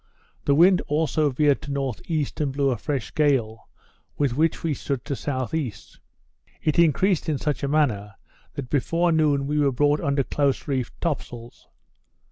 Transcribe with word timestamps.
The 0.45 0.55
wind 0.55 0.81
also 0.87 1.29
veered 1.29 1.61
to 1.61 1.69
N.E. 1.71 2.25
and 2.37 2.51
blew 2.51 2.71
a 2.71 2.77
fresh 2.79 3.13
gale, 3.13 3.69
with 4.17 4.35
which 4.35 4.63
we 4.63 4.73
stood 4.73 5.05
to 5.05 5.13
S.E. 5.13 5.73
It 6.63 6.79
increased 6.79 7.29
in 7.29 7.37
such 7.37 7.61
a 7.61 7.67
manner, 7.67 8.15
that 8.55 8.71
before 8.71 9.11
noon 9.11 9.45
we 9.45 9.59
were 9.59 9.71
brought 9.71 9.99
under 10.01 10.23
close 10.23 10.67
reefed 10.67 10.99
top 11.01 11.21
sails. 11.21 11.67